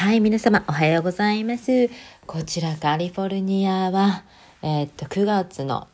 [0.00, 1.90] はい、皆様おはようございます。
[2.26, 4.24] こちらカリフォルニアは、
[4.62, 5.88] えー、っと、9月の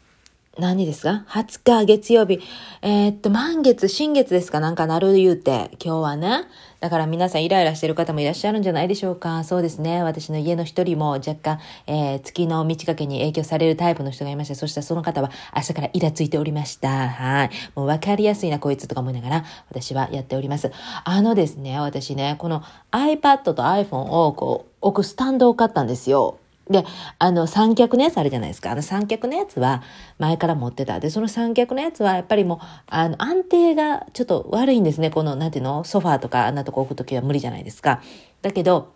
[0.59, 2.41] 何ですか ?20 日月曜日。
[2.81, 4.59] えー、っと、満月、新月ですか？
[4.59, 6.45] なんかなる言うて、今日はね。
[6.81, 9.45] だから皆さんイライラしてる方もいらっしゃるんじゃないでしょうか？
[9.45, 10.03] そうですね。
[10.03, 14.55] 私の家の一人も若干、えー、月の満ち欠けに影響されるタイプの人がいました。
[14.55, 17.09] そしたらその方は朝からイラついておりました。
[17.11, 17.51] はい。
[17.75, 20.73] もう分かりやすいな、こいつとか思いながら、私はやっております。
[21.05, 22.63] あのですね、私ね、この
[22.93, 26.39] iPad と iPhone をこう、置くスタンドを買ったんですよ。
[26.69, 26.85] で、
[27.19, 28.73] あの、三脚のやつあるじゃないですか。
[28.73, 29.83] あの三脚のやつは
[30.19, 30.99] 前から持ってた。
[30.99, 35.11] で、その三脚のやつはやっぱりもう、あの、安定がちょっと悪いんですね。
[35.11, 35.85] この、なんていうの？
[35.85, 38.03] ソファーとかあんなとこ置くときは無理じゃないですか。
[38.43, 38.95] だけど、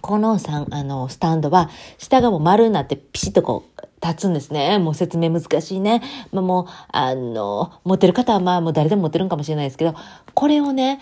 [0.00, 4.78] この三、あの、スタンドは、下がもう丸になってピシッとこう、立つんですね。
[4.78, 6.02] もう説明難しいね。
[6.30, 9.94] まあ、もう、あの、持ってる方はまあもう誰でも持ってるんかもしれないですけど、
[10.34, 11.00] これをね、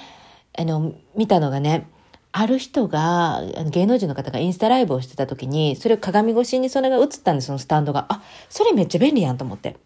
[0.57, 1.89] あの、見たのがね、
[2.33, 8.07] ある人が、芸能人の方がインスタライブをしてた時に、それを鏡越しにそれが映ったんです、そのスタンドが。
[8.09, 9.77] あ、それめっちゃ便利やんと思って。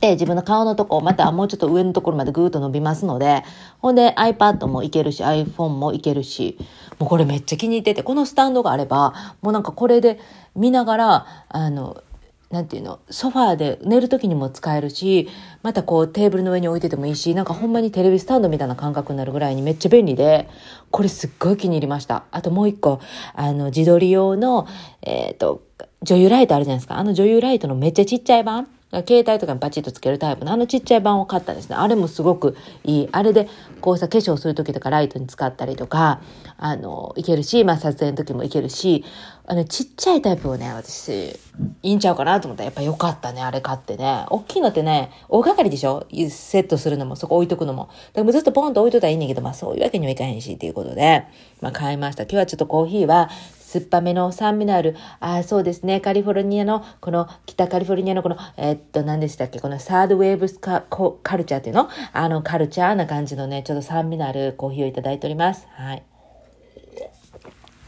[0.00, 3.42] で、自分の顔のとこ、またもうちょっと上のところまでぐーっと伸びますので、
[3.80, 6.58] ほんで iPad もいけるし、iPhone もいけるし、
[6.98, 10.18] もうこれめっちゃ気に入ってて、このスタンドがあれば、もうなんかこれで
[10.54, 12.02] 見ながら、あの、
[12.50, 15.28] なんていうの、ソファーで寝る時にも使えるし、
[15.62, 20.48] またこうテーブルの上に置いててもいいし、なんかほんまにテレビスタンドみたいな感覚になるぐらいにめっちゃ便利で、
[20.92, 22.24] これすっごい気に入りました。
[22.30, 23.00] あともう一個、
[23.34, 24.68] あの、自撮り用の、
[25.02, 25.62] えっ、ー、と、
[26.02, 26.98] 女優ライトあるじゃないですか。
[26.98, 28.68] あの女優ライトのめっちゃちっちゃい版。
[29.06, 31.76] 携帯とかにパチッとつけるタイプのあのちっちゃい版を買ったんですね。
[31.76, 33.08] あれもすごくいい。
[33.12, 33.48] あれで、
[33.80, 36.20] こうさ、化粧する時とかライトに使ったりとか、
[36.58, 39.04] あの、いけるし、まあ撮影の時もいけるし、
[39.46, 41.38] あの、ちっちゃいタイプをね、私、
[41.82, 44.26] いいんちゃうかなと思ったら、やっぱ良かったね、あれ買ってね。
[44.30, 46.06] 大きいのってね、大掛かりでしょ？
[46.30, 47.88] セットするのも、そこ置いとくのも。
[48.12, 51.24] だからずっとポンと置いといたらいいんだけど、まあそういうわけにはいかへんし、っていうことで、
[51.60, 52.24] まあ買いました。
[52.24, 53.30] 今日はちょっとコーヒーは、
[53.78, 60.84] 酸っぱめの酸味のある、あそうですね、カリフォルニアの、この、北カリフォルニアのこの、えー、っと、何でしたっけ、このサードウェーブスカ
[61.22, 61.88] カルチャーっていうの？
[62.12, 65.66] あの、カルチャーな感じのね、ちょっと酸味のあるコーヒーをいただいております。
[65.74, 66.02] はい。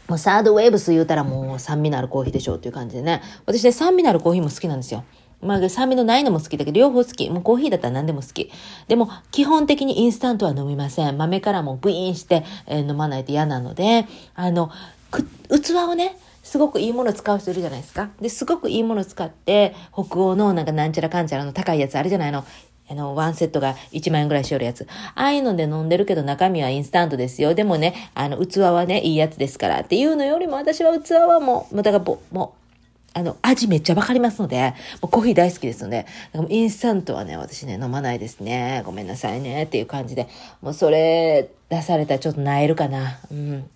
[0.07, 3.21] もうサードウェーブス言うたらもう酸味のあるコーヒーでしょうっていう感じでね。
[3.45, 5.03] 私ね、酸味のあるコーヒーも好きなんですよ。
[5.41, 7.29] まあ、酸味のないのも好きだけど、両方好き。
[7.29, 8.51] もうコーヒーだったら何でも好き。
[8.87, 11.17] でも、基本的にインスタントは飲みません。
[11.17, 14.05] 豆からもブイーンして、えー、飲まないと嫌なので、
[14.35, 14.69] あの、
[15.11, 18.09] 器をね、すごくいいもの使う人いるじゃないですか。
[18.19, 22.43] で、すごくいいもの使って、北欧のなんかなんちゃらかんちゃらの高いやつあるじゃないの。
[22.89, 24.87] あの、ワンセットが1万円ぐらいしよるやつ。
[25.13, 27.53] ああいうので飲んでるけど中身はインスタントですよ。
[27.53, 32.59] でもね、あの、器はね、いいやつですからっていうのよりも私は器はもう、もうだからもう、
[33.13, 36.07] あの、味めっちゃわかりますので、もうコーヒー大好きですので、
[36.49, 38.81] インスタントはね、私ね、飲まないですね。
[38.85, 39.63] ごめんなさいね。
[39.63, 40.27] っていう感じで、
[40.61, 43.19] もうそれ出されたらちょっと萎えるかな。
[43.31, 43.69] うん。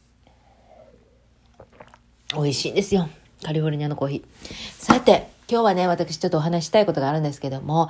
[2.36, 3.10] 美味しいんですよ。
[3.44, 4.84] カリフォルニアのコーヒー。
[4.84, 7.90] さて、今日はね、私ちょっとお話したいことがあるんですけども、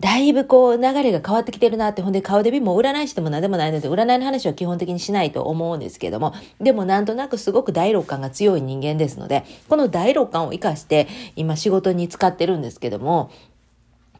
[0.00, 11.06] だいぶこう流れが変わってきてるなって、ほんで顔でビも占い師でも何でもないので、占いの話は基本的にしないと思うんですけども、でもなんとなくすごく第六感が強い人間ですので、この第六感を活かして
[11.36, 13.30] 今仕事に使ってるんですけども、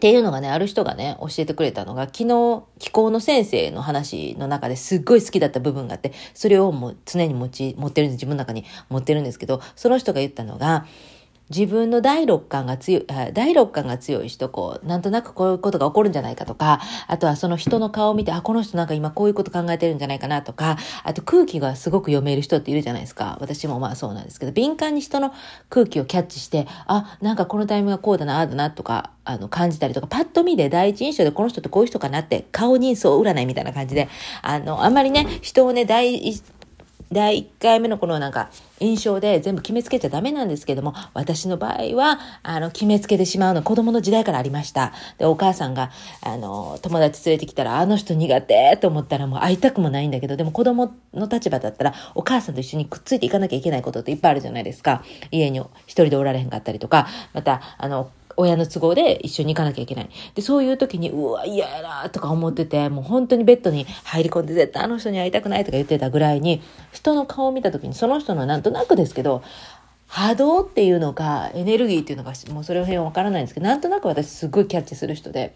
[0.05, 8.17] っていうのがね、ある人がね、教えてくれたのが、昨日、気候の先生の話の中ですっごい好きだった部分があって、それをもう常に持ち、持ってるんです。
[8.17, 10.85] 自分の中に持ってるんですけど、その人が言ったのが、
[11.51, 23.37] 自分の第六感が強い、第六感が強い人、こう、なんとなくこういうことが起こるんじゃないかとか、あとはその人の顔を見て、あ、この人なんか今こういうこと考えてるんじゃないかなとか、あと空気がすごく読める人っているじゃないですか。
[23.41, 25.35] 私もまあそうなんですけど、敏感に人の
[25.69, 34.09] 空気をキャッチして、あ、なんかこのタイミングがこうだな、ああだなとか、あの、感じたりとか、パッと見で第一印象でこの人ってこういう人かなって、顔認証占いみたいな感じで、
[34.41, 36.43] あの、あんまりね、人をね、第一、
[37.13, 38.51] 第1回目のこのなんか
[38.81, 44.93] 印象で全部決めつけちゃダメなんですけども、私の場合は、あの、決めつけてしまうの子供の時代からありました。
[45.19, 45.91] で、お母さんが、
[46.23, 55.03] あの、友達連れてきたら、あの人苦手と思ったらもう会いたくもないんだけど、でも子供の立場だったら、お母さんと一緒にくっついていかなきゃいけないことっていっぱいあるじゃないですか。
[55.31, 60.11] 家に一人でおられへんかったりとか、また、あの、親の都合で一緒に行かなきゃいけない。
[60.35, 69.43] で、そういう時に、うわ、嫌やなとか思ってて、もう本当にベッドに入り込んで、絶対あの人に会いたくないとか言ってたぐらいに、人の顔を見た時に、その人のなんとなくですけど、
[70.07, 75.55] 波動っていうのか、エネルギーっていうのか、もうそれを辺はわからないんですけど、なんとなく私すごいキャッチする人で。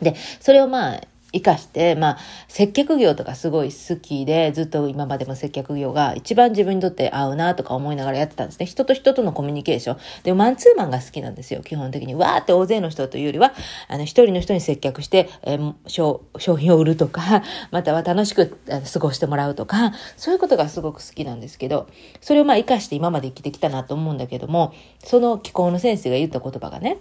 [0.00, 1.00] で、それをまあ、
[1.32, 2.18] 生かして、まあ、
[2.48, 8.66] 接客業とかすごい好きで、ずっと今までも接客業が一番自分にとって合うなとか思いながらやってたんですね。
[8.66, 9.96] 人と人とのコミュニケーション。
[10.24, 12.14] でも、マンツーマンが好きなんですよ、基本的に。
[12.14, 13.54] わーって大勢の人というよりは、
[13.88, 16.22] あの、一人の人に接客して、えー、商
[16.58, 17.42] 品を売るとか、
[17.72, 18.58] または楽しく
[18.92, 21.86] 過ごしてもらうとか、そういうことがすごく好きなんですけど、
[22.20, 26.98] それをまあ生かして今まで生きてきたなと思うんだけども、その気候の先生が言った言葉がね、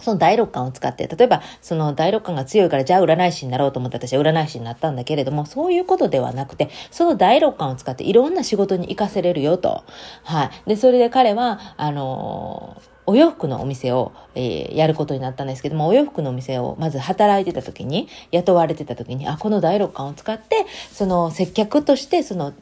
[0.00, 9.84] その第六感を使って、例えば、その第六感が強いから、じゃあ占い師になろうと思って私は占い師になったんだけれども、そういうことではなくて、その第六感を使っていろんな仕事に活かせれるよと。
[10.24, 10.68] はい。
[10.68, 22.54] で、それで彼は、あのーお洋服のお店を、えー、やることになったんですけども、お洋服のお店をまず働いてた時に、雇われてた時に、あ、この第六感を使って、その接客として、その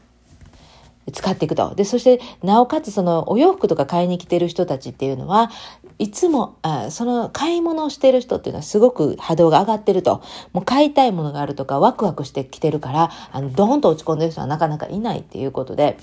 [1.10, 1.74] 使っていくと。
[1.74, 5.50] で、そして、なおかつそのお洋服とか買いに来てる人たちっていうのは、
[5.98, 10.22] いつもあ、その買い物をしてる人っていうのはすごく波動が上がってると。
[10.52, 15.98] もう買いたいものがあるとか、ワクワクしてきてるから、あの、ドーンと落ち込んでる人はなかなかいないっていうことで、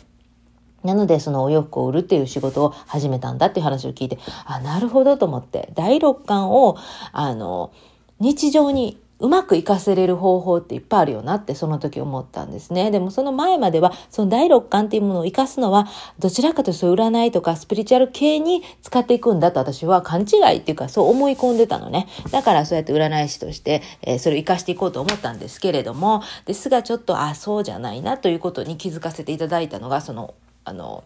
[0.84, 6.78] なので、そのお洋服を売るっていう仕事を始めたんだっていう話を聞いて、あ、なるほどと思って、第六感を、
[7.12, 7.72] あの、
[8.20, 12.90] 日常にうまく活かせれる方法っていっぱいあるよなってその時思ったんですね。
[12.90, 15.88] でもその前までは、その第六感っていうものを活かすのは、
[16.20, 22.08] どちらかというと占いとかスピリチュアル系に使っていくんだと私は勘違いっていうかそう思い込んでたのね。
[22.32, 30.34] だからそうやって占い師として、えー、それを活かしていこうと思ったんですけれども、ですがちょっと、あ、そうじゃないなということに気づかせていただいたのが、その、
[30.64, 31.04] あの、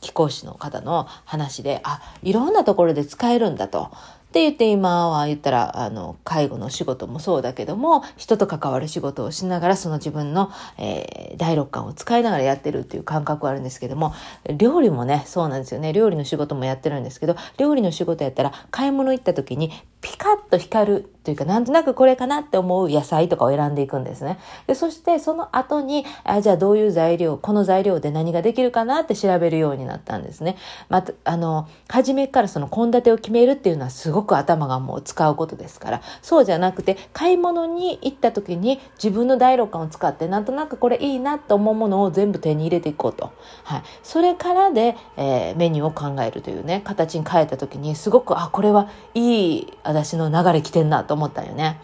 [0.00, 3.90] 貴公子の方の話で、あ、いろんなところで使えるんだと。
[4.30, 14.14] って言って今は言ったら、あの、介護の仕事もそうだけども、人と関わる仕事をしながら、その自分の、えー、第六感を使いながらやってるっていう感覚はあるんですけども、
[14.56, 15.92] 料理もね、そうなんですよね。
[15.92, 19.72] 料理の仕事もやってるんですけど、料理の仕事やったら、買い物行った時に、
[20.20, 24.38] カッと光るというか、なんとなくこれかなって思う野菜とかを選んでいくんですね。
[24.66, 30.56] で、そしてその後に、あ、じゃあどういう材料、この材料で何ができるかなって調べるようになったんですね。
[30.88, 43.32] また、あの、初めからその献立を決めるっていうのはすごく頭がもう使うことですから、そうじゃなくて、買い物に行った時に自分の第六感を使って、なんとなくこれいいなと思うものを全部手に入れていこうと。
[43.64, 43.82] はい。
[44.02, 51.80] それからで、えー、メニューを考えるというね、形に変えた時に、すごく、あ、これはいい私の流れ来てんなと思ったよね。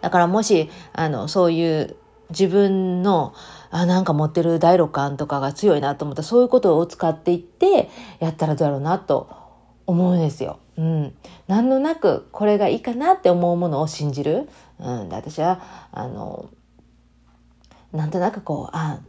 [0.00, 1.96] だからもし、あの、そういう
[2.30, 3.34] 自分の、
[3.70, 9.28] あ、なんか持ってる第六感とかが強いなと思ったら、そういうことを使っていって、やったらどうやろうなと
[9.86, 10.58] 思うんですよ。
[10.76, 11.14] うん。
[11.46, 14.48] 何のなく、これがいいかなって思うものを信じる。
[14.78, 15.08] うん。
[15.08, 15.60] で、私は、
[15.92, 16.48] あの、
[17.92, 19.00] なんとなくこう、あ、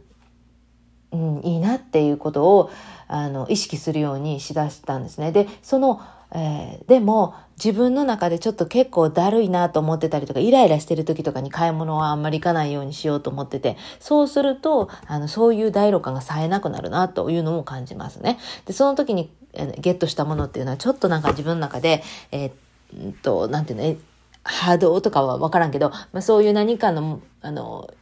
[1.12, 2.70] うん、いいなっていうことを、
[3.06, 5.32] あの、意識するようにしだしたんですね。
[5.32, 6.00] で、その、
[6.34, 18.38] えー、でも自分の中でちょっと結構だるいなと思ってたりとかイライラしてる時とかに買い物はあんまり行かないようにしようと思っててそうするとあのそういう第六感が冴えなくなるなというのも感じますね。
[18.66, 19.30] でその時に、
[19.78, 24.00] ゲットしたものっていうのはちょっとなんか自分の中でえー、っとなんていうの
[24.44, 27.92] 波動とかは分からんけど、まあ、そういう何かのあの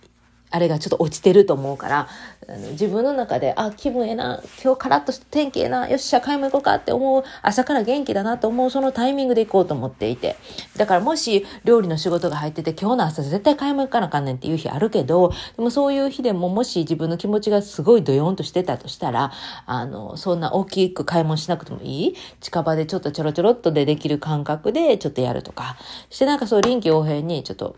[0.50, 2.08] あれがちょっと落ちてると思うから、
[2.48, 10.36] あの自分の中で、あ、気分ええな、今日カラッとした天気ええな、よっしゃ、買い物行こうかって思う、朝から元気だなと思う、そのタイミングで行こうと思っていて。
[10.76, 19.30] だからもし料理の仕事が入ってて、今日の朝絶対買い物行かなあかんねんっていう日あるけど、でもそういう日でももし自分の気持ちがすごいドヨンとしてたとしたら、
[19.66, 22.16] あの、そんな大きく買い物しなくてもいい？
[22.40, 25.76] 近場でちょっとちょろちょろっとでできる感覚でちょっとやるとか。
[26.10, 27.76] してなんかそう臨機応変にちょっと、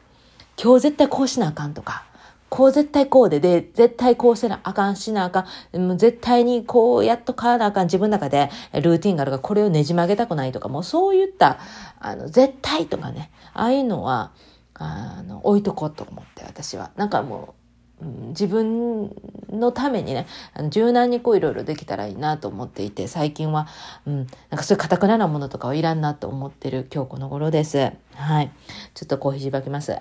[0.62, 2.04] 今日絶対こうしなあかんとか。
[2.52, 11.58] こう絶対こうで、で、絶対こうせなあかんしなあかん、もう絶対にこうやっとかなあかん自分の中でルーティンがあるから、これをねじ曲げたくないとか、もうそういった、
[11.98, 14.32] あの、絶対とかね、ああいうのは、
[14.74, 16.90] あの、置いとこうと思って、私は。
[16.96, 17.54] なんかも
[18.02, 19.10] う、自分
[19.50, 20.26] のためにね、
[20.68, 23.66] 柔軟にこういろいろできたらいいなと思っていて、最近は、
[24.04, 24.26] うん、なん
[24.58, 27.92] かそういう堅くななものとかはいらんなと思ってる今日この頃です。
[28.14, 28.50] はい。
[28.92, 29.96] ちょっとコーヒーしばきます。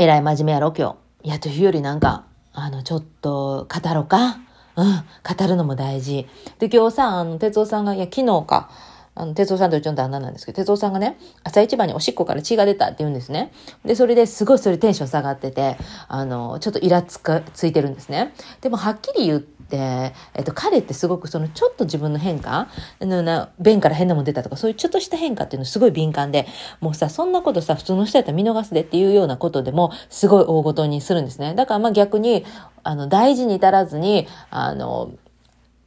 [0.00, 1.28] えらい真面目やろ、今日。
[1.28, 4.38] いや、というよりなんか、あの、ちょっと、語ろうか。
[4.76, 6.26] うん、語るのも大事。
[6.58, 8.70] で、今日さ、あの、哲夫さんが、いや、昨日か、
[9.14, 13.52] あの、哲夫さんとうちの旦那なんですけど、哲夫さんがね、朝一番におしっこから血が出たって言うんですね。
[13.84, 15.76] で、それですごいそれテンション下がってて、
[16.08, 18.32] あの、ちょっとイラつか、ついてるんですね。
[18.62, 22.68] でも、はっきり言って、で、えっと、彼ってすごくそのちょっと自分の変化
[23.00, 26.46] のな便から変なもん出たとかそういうちょっとした変化っていうのすごい敏感で
[26.80, 31.54] もうさそんなことさ普通の人やったら見逃すでっていうようなことでもすごい大ごとにするんですね。
[31.54, 32.44] だからまあ逆に
[32.82, 35.12] あの大事に至らずにあの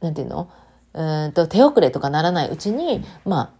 [0.00, 0.50] なんていうの？
[0.94, 2.50] うんと手遅れとかならない。
[2.50, 3.50] うちにまあ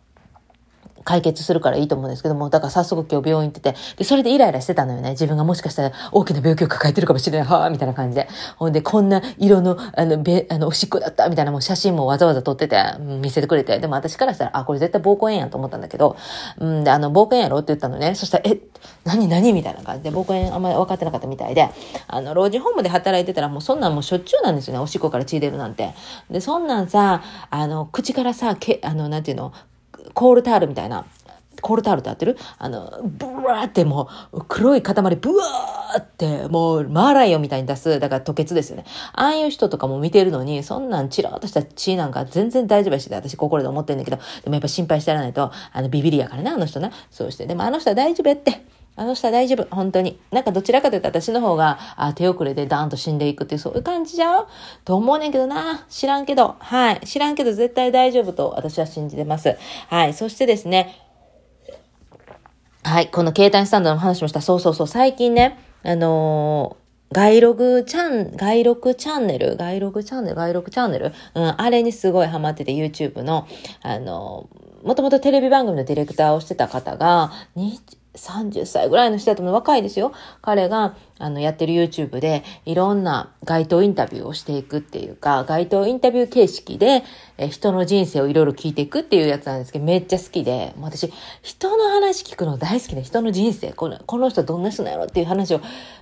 [1.04, 5.10] 解決するからいいと思うんですけども、だから早速今日病院行ってて、で、それでイライラしてたのよね。
[5.10, 8.28] 自分がもしかしたら大きな病気を抱えてるかもしれない、はぁ、みたいな感じで。
[8.56, 13.78] ほんで、こんな色の、あの、べ、あの、おしっこだった、みたいなもう写真もわざわざ撮ってて、見せてくれて。
[13.78, 16.16] でも私からしたら、あ、これ絶対膀胱炎やと思ったんだけど、
[16.58, 18.14] うんで、あの、膀胱炎やろって言ったのね。
[18.14, 18.58] そしたら、え、
[19.04, 21.68] 何何みたいな感じで、膀胱炎あんまり分かってなかったみたいで、
[22.08, 24.80] あの、老人ホームで働いてたらもうそんなんもうしょっちゅうなんですよね。
[24.80, 25.94] おしっこから血出るなんて。
[26.30, 29.52] で、そんなんさ、あの、口からさ、け、あの、なんていうの、
[30.14, 31.04] コールタールみたいな、
[31.60, 32.36] コールタールって合ってる？
[32.58, 38.84] あの、ブワーってもう黒い塊ブワーってもうマーライオンみたいに出す、だから吐血ですよね。
[39.12, 46.90] ああいう人とかも見てるのに、そんなんチラーとした血なんか全然大丈夫やしで、私心で思ってんだけど、でもやっぱ心配してやらないと、あのビビりやからね、あの人ね。
[47.10, 47.46] そうして。
[47.46, 48.64] でもあの人は大丈夫やって。
[48.96, 49.74] あの人は大丈夫？
[49.74, 50.20] 本当に。
[50.30, 54.46] なんかどちらかというと私の方が、あ手遅れでダーンと死んでいくっていう、そういう感じじゃう？
[54.84, 55.84] と思うねんけどな。
[55.88, 56.54] 知らんけど。
[56.60, 57.00] はい。
[57.00, 59.56] 知らんけど絶対大丈夫と私は信じてます。
[59.88, 60.14] はい。
[60.14, 61.00] そしてですね。
[62.84, 63.08] はい。
[63.10, 64.40] この携帯スタンドの話もした。
[64.40, 64.86] そうそうそう。
[64.86, 69.56] 最近ね、あのー、外録チャン、外録チャンネル？
[69.56, 70.36] 外録チャンネル？
[70.36, 71.12] 外録チャンネル？
[71.34, 73.48] うん、あれにすごいハマってて YouTube の、
[73.82, 74.48] あの、
[74.84, 77.32] もともとテレビ番組のディレクターをしてた方が、
[78.14, 80.12] 30歳ぐらいの人だと思う若いですよ。
[80.40, 87.02] 彼が、あの、やってる YouTube で、いろんな街頭インタビューをしていくっていうか、街頭インタビュー形式で、
[87.36, 95.58] え人の人生をいろいろ聞いていくっていうやつなんですけど、めっちゃ好きで、もう私、人の話聞くの大好きで、人の人生、この、この人どんな人なのっていう話を、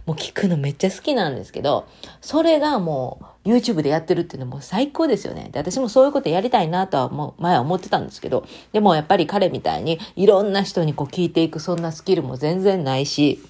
[0.06, 1.86] もう聞くのめっちゃ好きなんですけど、
[2.20, 5.48] それがもう、YouTube でやってるっていうのも最高ですよね。
[5.52, 13.40] で、私もそういうことやりたいなとはもう前は思ってたんですけど、でもやっぱり彼みたいにいろんな人にこう聞いていくそんなスキルも全然ないし、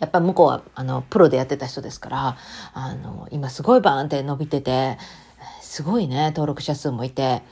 [0.00, 2.36] やっぱ向こうは、あの、プロでやってた人ですから、
[2.72, 4.98] あの、今すごいバーンって伸びてて、
[5.60, 7.42] すごいね、登録者数もいて。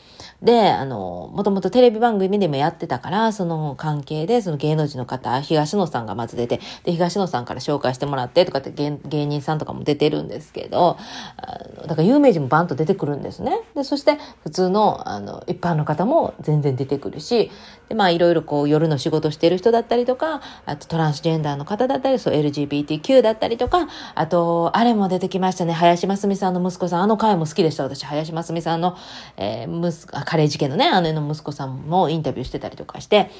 [0.42, 10.98] で、あの、もともとテレビ番組でもやってたから、その関係で、その芸能人の方、東野さんがまず出て、で、東野さんから紹介してもらってとかって芸芸人さんとかも出てるんですけど、
[11.36, 13.60] あのだから有名人もバンと出てくるんですね。
[13.74, 17.50] で、そして普通の、あの、一般の方も全然出てくるし、
[17.88, 25.72] で、まあいろいろこう夜の仕事してる人だったりとか、あとトランスジェンダーの方だったり、そう LGBTQ だったりとか、あと、あれも出てきましたね。
[25.72, 27.84] 林真澄さんの息子さん、あの回も好きでした。
[27.84, 28.96] 私、林真澄さんの、
[29.36, 33.30] えー、息子、カレー事件のね、姉の息子さんもインタビューしてたりとかして、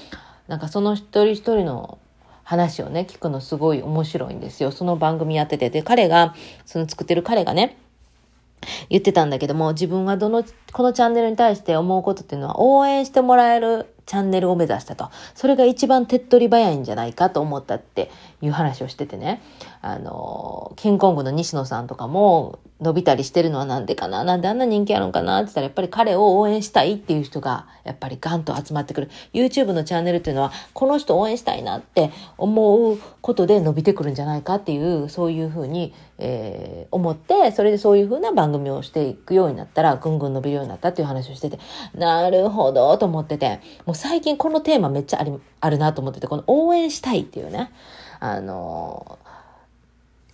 [0.48, 1.98] なんかその一人一人の
[2.44, 4.70] 話をね、聞くのすごい面白いんですよ。
[4.70, 5.68] その番組やってて。
[5.68, 7.76] で、彼が、その作ってる彼がね、
[8.88, 15.10] 言ってたんだけども、自分はどの、このチャンネルに対して思うことっていうのは応援してもらえるチャンネルを目指したと。
[15.34, 19.42] それが一番手っ取り早いんじゃないかと思ったっていう話をしててね。
[19.86, 29.10] あの、キングコングの西野さんとかも伸びたりしてるのはなんでかななんであんな人気あるのかなって言ったらやっぱり彼を応援したいっていう人がやっぱりガンと集まってくる。
[29.32, 41.60] YouTube のチャンネルっていうのはこの人応援したいなって思うことで伸びてくるんじゃないかっていうそういうふうに、えー、思ってそれでそういうふうな番組をしていくようになったらぐんぐん伸びるようになったっていう話をしてて
[41.94, 47.70] なるほどと思っててもう最近このテーマめっちゃあり、あるなと思ってて、この応援したいっていうね、
[48.20, 49.18] あの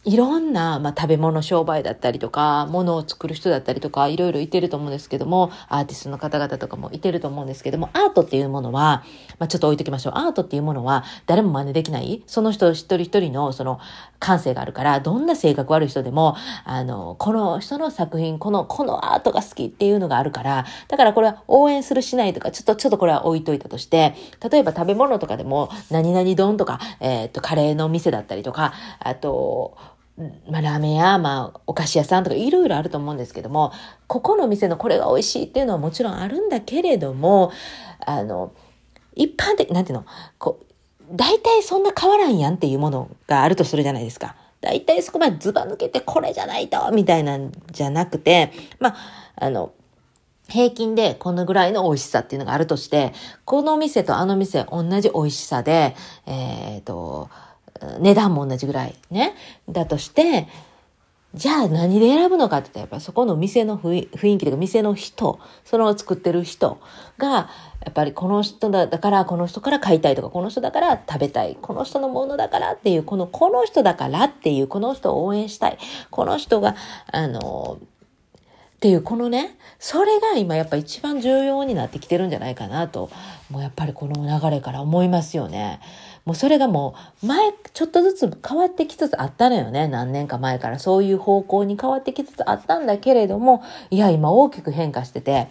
[0.04, 9.04] いろんな、まあ、食べ物商売だったりとか、物を作る人だったりとか、いろいろいてると思うんですけども、アーティストの方々とかもいてると思うんですけども、アートっていうものは、
[9.38, 10.12] まあ、ちょっと置いときましょう。
[10.16, 12.25] アートっていうものは、誰も真似できない。
[12.26, 13.78] その人一人一人の、その、
[14.18, 24.14] 感性があるから、どんな性格悪い人でも、あの、この人の作品、この、このアートが好きっていうのがあるから、だからこれは応援するしないとか、ちょっと、ちょっとこれは置いといたとして、
[24.50, 29.76] 例えば食べ物とかでも、何々丼とか、えー、っと、カレーの店だったりとか、あと、
[30.16, 33.73] まあ、ラーメン屋、まあ、お菓子屋さんとかいろいろあると思うんですけども、
[34.07, 37.50] ここの店のこれが美味しいっていうのはもちろんあるんだけれども、
[38.04, 38.52] あの、
[39.14, 40.07] 一般的、なんていうの、
[40.38, 40.66] こう、
[41.14, 44.37] 大体そんな変わらんやんっていうものがあるとするじゃないですか。
[44.61, 48.97] 大体そこまでズバ抜けてこれじゃないと、みたいなんじゃなくて、まあ、
[49.37, 49.73] あの、
[50.49, 53.12] 平均でこのぐらいの美味しさっていうのがあるとして、
[53.45, 57.31] この店とあの店同じ美味しさで、えっ、ー、と、
[58.01, 59.35] 値段も同じぐらいね。
[59.69, 60.49] だとして、
[61.35, 63.95] じゃあ何で選ぶのかって言ったら、やっぱそこの店の雰
[64.35, 66.79] 囲気とか店の人、その作ってる人
[67.17, 67.49] が、
[67.85, 75.79] やっぱりこの人だからこの人から買いたいとか、この人だから食べたい、この人のものだからっていう、このこの人だからっていう、この人を応援したい、
[76.11, 76.77] この人が、
[77.11, 83.11] あの、っていう、このね、それが今やっぱ一番重要になってきてるんじゃないかなと、
[83.49, 85.81] もうやっぱりこの流れから思いますよね。
[86.25, 89.88] もうそれがもう前、ちょっとずつ変わってきつつあったのよね。
[89.88, 95.49] 何年か前からそういう方向に変わってきつつあったんだけれども、いや、今大きく変化してて、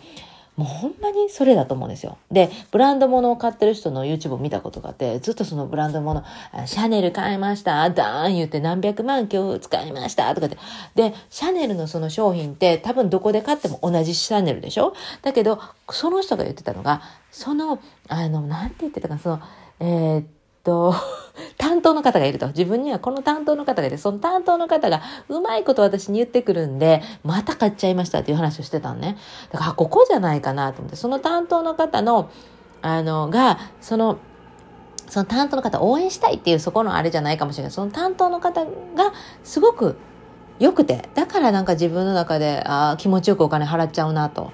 [0.57, 2.17] もうほんまにそれだと思うんですよ。
[2.29, 6.23] で、ブランド物を買ってる人の YouTube を見たことがあって、ずっとそのブランド物、
[6.65, 10.57] シャネル買いました、ダーン言って何百万今日使いましたとかって。
[10.95, 14.93] で、シャネルのその商品って多分どこで買っても同じシャネルでしょ？
[15.21, 15.59] だけど、
[15.89, 17.01] その人が言ってたのが、
[17.31, 19.39] その、あの、なんて言ってたか、その、
[19.79, 20.25] えー、
[20.63, 20.93] と、
[21.57, 22.47] 担当の方がいると。
[22.47, 29.17] 自分にはこの担当の方がいて、その担当の方がうまいこと私に言ってくるんで、また買っちゃいましたっていう話をしてたのね。
[29.51, 32.29] だから、ここじゃないかなと思って、その担当の方の、
[32.81, 34.17] あの、が、その、
[35.07, 37.71] その担当の方応援したいっていうそこのあれじゃないかもしれない。
[37.71, 38.69] その担当の方が
[39.43, 39.97] すごく
[40.57, 44.51] 良くて、だからなんか自分の中で、ああ、気持ちよくお金払っちゃうなと。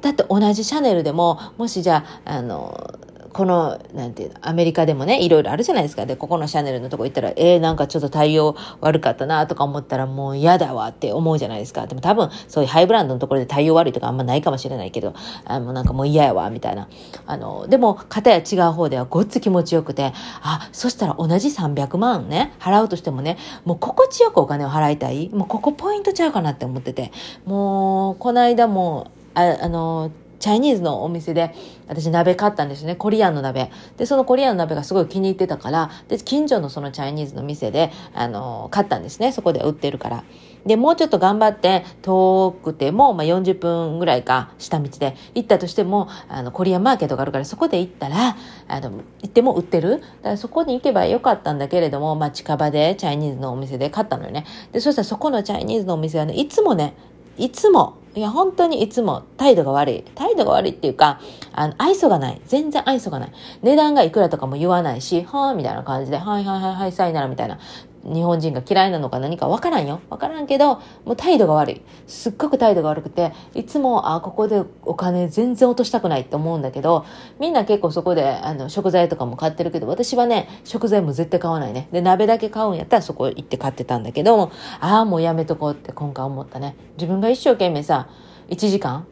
[0.00, 2.98] だって同じシャネルでも、もしじゃあ、あの、
[3.32, 6.06] この、なんていうの、アメリカでもね、いろいろあるじゃないですか。
[6.06, 11.86] で、ここのシャネルのとこ行ったら、えー、なんかちょっと対応悪かったなとか思ったらもう嫌だわって思うじゃないですか。
[11.86, 16.88] でも多分、そういうハイブランドのところで対応悪いとかあんまないかもしれないけど、あもうなんかもう嫌やわ、みたいな。
[17.26, 25.28] あの、でも、片や違う方ではごっつ気持ちよくて、あ、そしたら同じ300万ね、払うとしてもね、もう心地よくお金を払いたい。
[25.30, 27.12] もうここポイントちゃうかなって思ってて。
[27.44, 31.54] もう、この間も、ああの、チャイニーズのお店で
[31.88, 32.96] 私鍋買ったんですね。
[32.96, 33.70] コリアンの鍋。
[33.96, 39.32] で、そのコリアンの鍋がすごい気に入ってたから、で、近所のそのチャイニーズの店で、あの、買ったんですね。
[39.32, 40.24] そこで売ってるから。
[40.66, 48.36] で、もうちょっと頑張って遠くても、まあ、40分ぐらいか下道で行ったとしても、あの、コリアンマーケットがあるからそこで行ったら、
[48.68, 49.90] あの、行っても売ってる。
[49.90, 54.44] だからそこに行けばよかったんだけれども、まあ、近場でチャイニーズのお店で買ったのよね。
[54.72, 56.94] で、そしたらそこのチャイニーズのお店はね、いつもね、
[57.38, 60.02] いつもいや、本当にいつも態度が悪い。
[60.16, 61.20] 態度が悪いっていうか、
[61.52, 62.40] あの、愛想がない。
[62.46, 63.32] 全然愛想がない。
[63.62, 67.60] 値段がいくらとかも言わないし、はぁ、みたいな感じで、はいはいはいはい、さいならみたいな。
[68.04, 70.00] 日本人が嫌いなのか何かわからんよ。
[70.08, 71.82] わからんけど、もう態度が悪い。
[72.06, 77.04] すっごく態度が悪くて、いつも、あ、ここでお金全然落としたくないって思うんだけど、
[77.38, 81.88] みんな結構そこで、あの、食材とかも買ってるけど、私はね、食材も絶対買わないね。
[81.92, 84.50] で、鍋だけ買うんやったらそこ行って買ってたんだけど、
[84.80, 86.76] ああ、もうやめとこうって今回思ったね。
[86.96, 88.08] 自分が一生懸命さ、
[88.48, 89.06] 1時間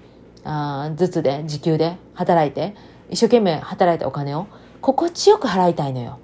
[0.44, 2.74] あずつで、時給で働いて、
[3.10, 4.46] 一生懸命働いたお金を
[4.80, 6.18] 心地よく払いたいのよ。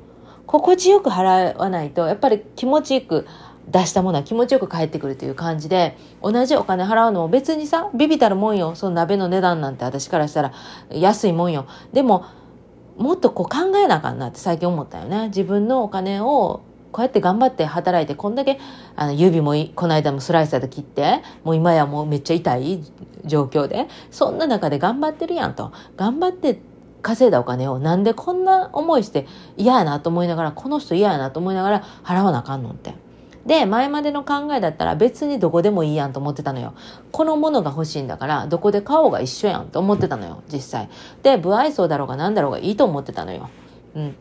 [0.53, 3.27] 心地よく払わないと、やっぱり気持ちよく
[3.69, 8.75] 出したものは気持ちよく返ってくるという感じで、同じお金払うのも別にさ、ビビたるもんよ。
[8.75, 10.53] その鍋の値段なんて私からしたら
[10.91, 11.67] 安いもんよ。
[11.95, 12.27] でも、
[12.99, 15.29] もっとこう考えなあかんなって最近思ったよね。
[15.29, 16.61] 自分のお金を
[16.93, 18.61] こうやって頑張って働いて、こんだけ、
[18.95, 22.85] あの、指もこの間もスライサーで切って、もう今やもうめっちゃ痛い
[23.25, 25.73] 状況で、そんな中で頑張ってるやんと。
[25.97, 26.61] 頑張って
[27.03, 32.95] 稼いだお金をなんでこんな思いして嫌やなと思いながら、この人嫌やなと思いながら払わなあかんのって。
[33.47, 36.75] で、前までの考えだったら別にどこでもいいやんと思ってたのよ。
[37.11, 40.89] このものが欲しいんだから、どこで買おうが一緒やんと思ってたのよ、実際。
[41.23, 43.51] で、不愛想だろうが何だろうがいいと思ってたのよ。
[43.97, 44.17] うん。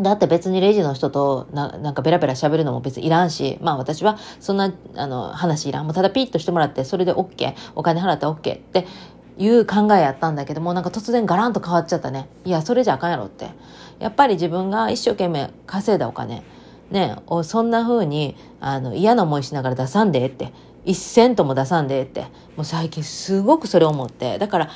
[0.00, 5.84] だって別にレジの人とななんかベラベラ喋るのも別にいらんし、まあ私はそんなあの話いらん。
[5.84, 7.54] もうただピッとしてもらってそれで OK。
[7.76, 8.86] お金払って OK って
[9.36, 12.28] いう考えやったんだけどもなんか突然ガランと変わっちゃったね。
[12.44, 13.50] いや、それじゃあかんやろって。
[13.98, 16.42] やっぱり自分が一生懸命稼いだお金、
[16.90, 20.52] ね、をそんな風にあの嫌な思いしながら出さんでって。
[20.86, 22.22] 一セントも出さんでって。
[22.56, 24.38] もう最近すごくそれ思って。
[24.38, 24.70] だから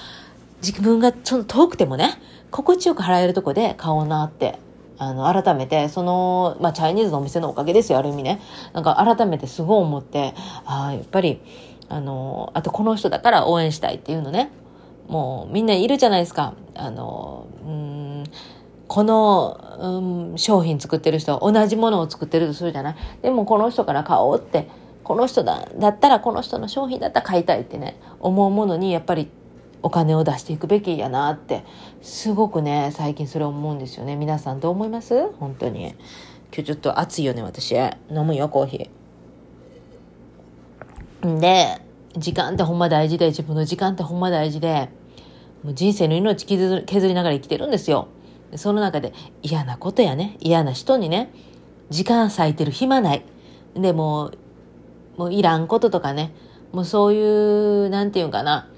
[0.62, 4.58] 自分がその遠くてもね、心地よく払えるとこで買おうなって
[4.98, 8.40] あの、改めて、その、まあ、チャイニーズのお店のおかげですよ、ある意味ね。
[8.72, 10.34] なんか、改めてすごい思って、
[10.66, 11.40] ああ、やっぱり、
[11.88, 14.50] あの、あとこの人だから応援したいっていうのね。
[15.08, 16.54] もう、みんないるじゃないですか。
[16.74, 18.24] あの、うん、
[18.86, 22.96] この、うん、商品作ってる人同じものを作ってるとするじゃない。
[23.22, 24.68] でも、この人から買おうって、
[25.04, 29.30] この人だ、だったらこの人の商品だったら買いたいってね、思うものに、やっぱり
[29.80, 31.64] お金を出していくべきやなって
[32.02, 35.30] すごくね最近それ思うんですよね皆さんどう思います？
[35.38, 35.94] 本当に
[36.52, 37.76] 今日ちょっと暑いよね私
[38.10, 38.90] 飲むよコーヒー
[41.22, 41.80] で
[42.16, 44.88] 時間ってほんま大事で自分の時間ってほんま大事で
[45.62, 48.08] もう人生の命削りながら生きてるんですよ
[48.56, 51.32] その中で嫌なことやね嫌な人にね
[51.90, 53.24] 時間割いてる暇ない
[53.74, 54.32] でも
[55.16, 56.32] もういらんこととかね
[56.72, 58.68] もうそういうなんていうかな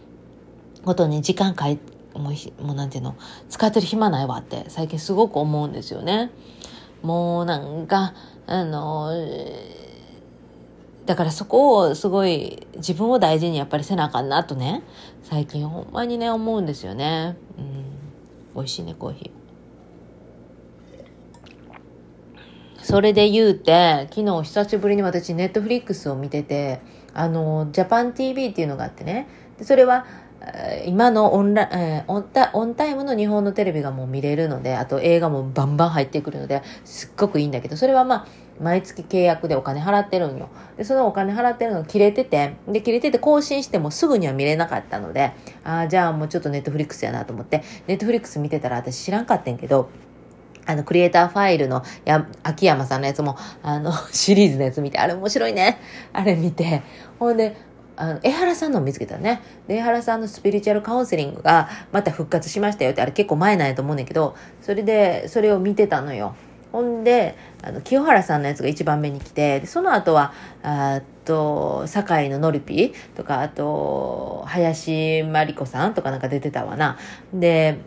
[0.84, 1.78] ことに時間かい
[2.14, 3.16] もうもうなんていうの
[3.48, 6.30] 使ってる暇ないわって最近すごく思うんですよね。
[7.02, 8.14] もうなんか
[8.46, 9.12] あの
[11.10, 14.84] だからそこをすごい自分を大事にやっぱりせなあかんなとね
[15.24, 17.36] 最近ほんまにね思うんですよね。
[17.58, 17.84] うん、
[18.54, 22.84] 美味しいねコーヒー。
[22.84, 26.80] それで言うて昨日久しぶりに私ネットフリックスを見てて
[27.12, 29.26] あのジャパン TV っていうのがあってね
[29.58, 30.06] でそれは
[30.86, 38.26] 今のオンラ、えー、オンタオンタイムの日本のテレビがもう見れるので、あと映画もバンバン入ってくるので、すっごくいいんだけど、それはまあ、
[38.60, 40.48] 毎月契約でお金払ってるんよ。
[40.76, 45.32] で、そのお金払ってるの切れてて、で、切れてて更新してもすぐには見れなかったので、
[45.64, 49.88] ああ、じゃあもうちょっと Netflix やなと思って、 Netflix 見てたら私知らんかったんけど、
[50.66, 55.78] あの、クリエイターファイルのや、秋山さんのやつも、あの、 シリーズのやつ見て、あれ面白いね。
[56.12, 56.82] あれ見て、
[57.18, 57.56] ほんで、
[57.96, 59.42] あの、江原さんのを見つけたね。
[59.66, 66.34] で、江原さんのスピリチュアルカウンセリングがまた復活しましたよって、あれ結構前なんやと思うねんけど、それで、それを見てたのよ。
[66.72, 76.96] ほんで、あの、清原さんのやつが一番目に来て、その後は、あと、堺ののりぴとか、あと、林真理子さんとかなんか出てたわな。
[77.34, 77.78] で、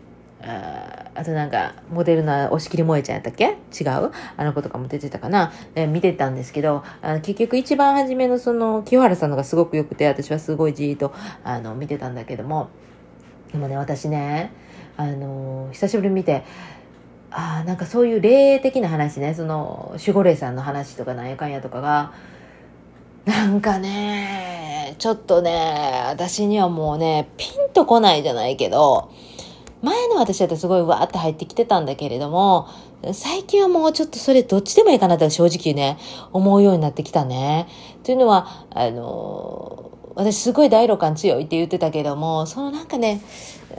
[0.42, 3.44] ああとなんか、モデルの押切萌えちゃんやったっけ？
[3.44, 4.12] 違う？
[4.36, 12.68] あの子とかも出てたかな、え見てたんですけど、あ結局一番初めのその、清原さんのがすごく良くて、私はすごいじーっと、あの、見てたんだけども、
[13.52, 14.52] でもね、私ね、
[14.96, 16.44] あの、久しぶりに見て、
[17.36, 22.12] ああ、なんかそういう霊的な話ね、その、守護霊さんの話とかなんやかんやとかが、
[23.24, 29.10] なんかね、ちょっとね、私にはもうね、ピンとこないじゃないけど、
[29.82, 32.68] 前の私だとすごいわーって入ってきてたんだけれども、
[33.12, 35.98] 最近はもうちょっとそれどっちでもいいかなって正直ね、
[36.32, 37.66] 思うようになってきたね。
[38.04, 43.20] というのは、あの、私すごい第六感強いって言ってたけども、そのなんかね、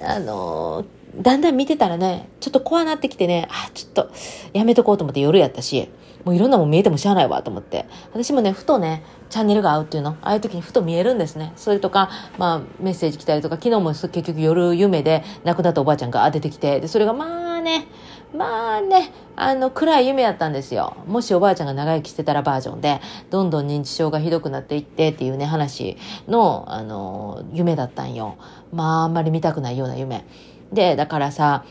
[0.03, 0.83] あの、
[1.17, 4.12] だんだん見てたらね、ちょっと怖なってきてね、あ、ちょっと
[4.54, 5.89] やめとこうと思って夜やったし、
[6.25, 7.86] もういろんなもん見えてもしゃあないわと思って。
[8.12, 11.54] 私もね、ふとね、チャンネルが合うっていうの、ああいう時にふと見えるんですね。
[11.56, 17.88] それとか、まあ、メッセージ来たりとか、昨日も結局夜夢で亡くなったおばあちゃんが出てきて、で、それがまあね、
[18.36, 20.97] まあね、あの、暗い夢やったんですよ。
[21.08, 25.97] もしおばあちゃんが長生きしてたらバージョンで、どんどん認知症がひどくなっていってっていうね、話
[26.28, 28.36] の、あの、夢だったんよ。
[28.73, 30.25] まあ、あんまり見たくないような夢。
[30.71, 31.65] で、だからさ、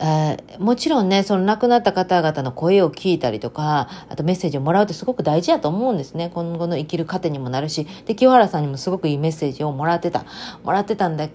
[0.00, 6.30] えー、もちろんね、その亡くなった方々の声を聞いたりとか、あとメッセージをもらうってすごく大事やと思うんですね。
[6.32, 10.24] 今後の生きる糧にもなるし、で、清原さんにもすごくいいメッセージをもらってた。
[10.64, 11.28] もらってたんだ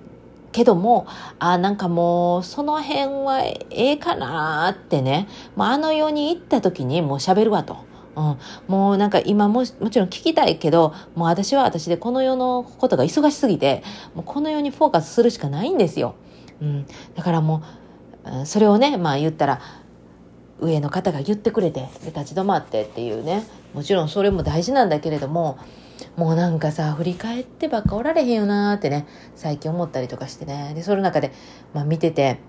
[0.53, 1.07] けども、
[1.39, 7.77] あ、なんかもう、その辺はええかなってね、もうあの世に行った時にもう喋るわと。
[8.15, 16.15] うん、もうなんか今ももちろん聞きたいけどもう私は私でこの世のことが忙しすぎてもうこの世にフォーカスするしかないんですよ。
[16.61, 17.63] うん、だからも
[18.41, 19.61] うそれをねまあ言ったら
[20.59, 23.43] 上の方が言ってくれてで立ち止まってっていうね。
[23.73, 25.57] もちろんそれも大事なんだけれども
[26.15, 30.73] もうなんかさ振り返ってばっかおられへんよなーってね最近思ったりとかしてね。
[30.75, 31.31] でその中で、
[31.73, 32.39] まあ、見てて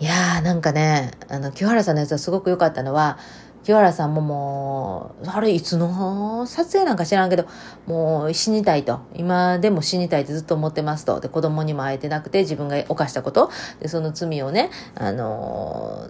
[0.00, 3.18] いやーなんかねあの清原さんのやつはすごく良かったのは
[3.68, 7.44] 清原さんももう、あれいつの撮影なんか知らんけど、
[7.86, 9.00] もう死にたいと。
[9.14, 11.20] 今でも死にたいってずっと思ってますと。
[11.20, 13.50] で、子供にも会えてなくて自分が犯したこと。
[13.80, 16.08] で、その罪をね、あの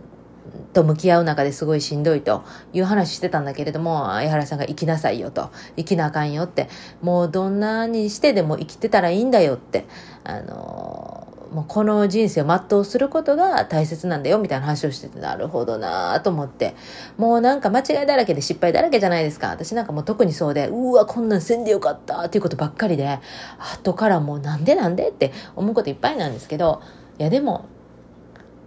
[0.72, 5.50] と向き合う中ですごいしんどいという話してたんだけれども、江原さんが生きなさいよと。
[5.76, 6.68] 生きなあかんよって。
[7.02, 9.84] もうどんなにしてでも生きてたらいいんだよって。
[10.22, 16.74] あのもうこの人生を全うすることが大切なんだよみたいな話をしてて、なるほどなと思って。
[17.16, 19.48] もうなんか間違いだらけで失敗だらけじゃないですか。
[19.48, 23.18] 私なんかもう特にそうで、うわ、こんなんせんでよかったっていうことばっかりで、
[23.58, 26.82] 後からもうなんでなんでって思うこといっぱいなんですけど、
[27.18, 27.66] いやでも、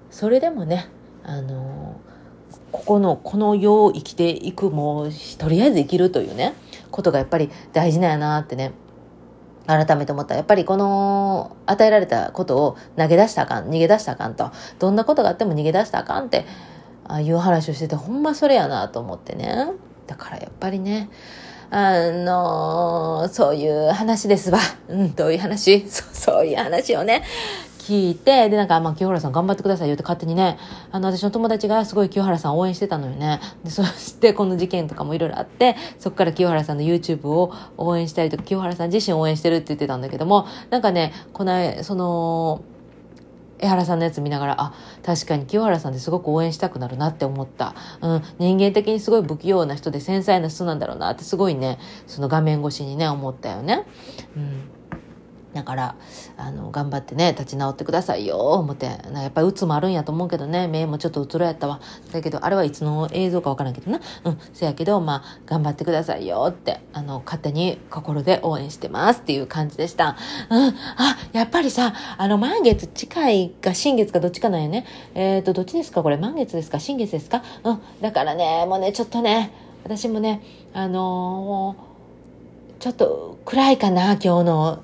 [0.09, 0.89] それでもね、
[1.23, 1.95] あの
[2.71, 6.53] ここの、この世を生きていく、もう、とりあえず生きるというね、
[6.89, 8.71] ことがやっぱり大事なんやなってね、
[9.67, 10.35] 改めて思った。
[10.35, 14.51] やっぱりこの与えられたことを投げ出したあかん、逃げ出したあかんと。
[14.79, 16.45] どんなことがあっても逃げ出したあかんって、
[17.07, 19.67] ああいう話をしてて、ほんまそれやなと思ってね。
[20.07, 21.09] だからやっぱりね、
[21.69, 24.59] あのそういう話ですわ。
[24.89, 25.87] うん、どういう話？
[25.89, 27.23] そうそういう話をね、
[27.81, 30.59] 聞いて、で、なんか、まあ、清原さん頑張ってくださいよって勝手にね、
[30.91, 33.39] あの、私の友達がすごい清原さん応援してたのよね。
[33.63, 42.61] で、そしてこの事件とかもいろいろあって、そこから清原さんの YouTube を応援したりとか、清原さん自身応援してるって言ってたんだけども、なんかね、この、その、
[43.61, 47.75] 江原さんのやつ見ながら、あ、確かに清原さんってすごく応援したくなるなって思った。
[48.01, 53.85] うん、人間的にすごい不器用な人で繊細な人なんだろうなってすごいね、その画面越しにね、思ったよね。
[54.35, 54.70] うん。
[55.53, 55.95] だから、
[56.37, 58.85] あの、頑張ってね、立ち直ってくださいよ、思って。
[58.85, 61.81] やっぱり鬱もあるんやと思うけどね、目もちょっとうつろやったわ。
[62.11, 63.99] だけど、あれはいつの映像かわからんけどな。
[64.23, 70.15] うん、せやけど、まあ、頑張ってくださいよって、あの、勝手に心で応援してますっていう感じでした。
[70.49, 74.85] うん、あ、やっぱりさ、あの、満月近いか新月かどっちかなんやね。
[75.15, 76.79] えっ、ー、と、どっちですかこれ、満月ですか？
[76.79, 77.43] 新月ですか？
[77.63, 79.51] うん、だからね、もうね、ちょっとね、
[79.83, 80.41] 私もね、
[80.73, 84.79] あのー、ちょっと暗いかな、今日の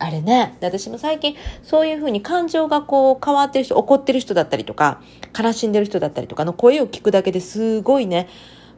[0.00, 0.56] あれね。
[0.60, 5.02] 私も最近そういうふうに感情がこう変わってる人、怒ってる人だったりとか、
[5.38, 8.26] 悲しんでる人だったりとかの声を聞くだけですごいね、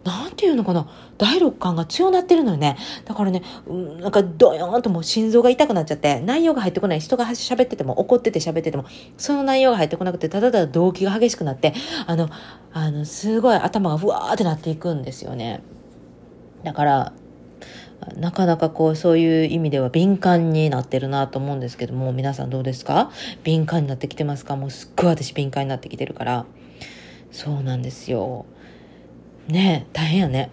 [0.04, 2.76] なんていうのかな、第六感が強なってるのよね。
[3.04, 7.00] だからね、うん、なんかドヨーンともう心臓が痛くなっちゃって、内容が入ってこない。
[7.00, 8.85] 人が喋ってても、怒ってて喋ってても、
[9.16, 11.72] その内容が入ってこなくて、ただただ動機が激しくなって、
[12.08, 12.28] あの、
[12.72, 15.62] あの、すごい頭がふわーってなっていくんですよね。
[16.64, 17.12] だから、
[18.16, 23.10] なかなかこう、そういう意味では敏感になってるなと思うんですけども、皆さんどうですか？
[23.44, 24.56] 敏感になってきてますか？
[24.56, 26.46] もうすっごい私敏感になってきてるから。
[27.30, 28.44] そうなんですよ。
[29.48, 30.50] ね大変やね。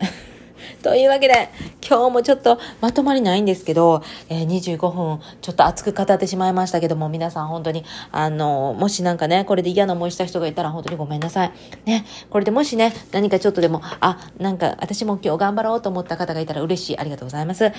[0.83, 1.49] というわけで、
[1.87, 11.51] 今日もちょっとまとまりないんですけど、えー、25分ちょっと熱く語ってしまいましたけども、皆さん本当に、あの、もしなんかね、これで嫌な思いした人がいたら本当にごめんなさい。
[11.85, 16.97] ね、これでもしね、何かちょっとでも、あ、なんか私も今日頑張ろうと思った方がいたら嬉しい。
[16.97, 17.65] ありがとうございます。
[17.65, 17.73] えー、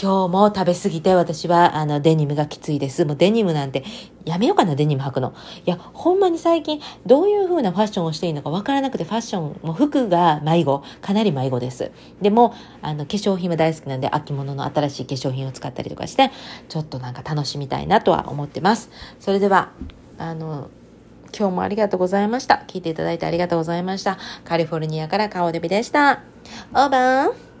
[0.00, 3.04] 今日も食べ過ぎて私は、あの、デニムがきついです。
[3.04, 3.84] もうデニムなんて
[4.24, 5.34] やめようかな、デニム履くの。
[5.66, 11.90] いや、ほんまに最近、どういう風なファッションをしていいのかわからなくて、ファッション、も服が迷子、かなり迷子です。
[12.22, 16.30] でも、あの、化粧品は大好きなんで、秋物の新しい化粧品を使ったりとかして、
[16.68, 18.90] ちょっとなんか楽しみたいなとは思ってます。
[19.20, 19.70] それでは、
[20.18, 20.68] あの、
[21.36, 22.62] 今日もありがとうございました。
[22.68, 24.18] 聞いていただいてありがとうございました。
[24.44, 26.22] カリフォルニアからカオデビでした。
[26.72, 27.53] オーバー